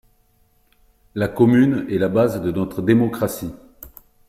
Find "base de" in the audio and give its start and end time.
2.09-2.49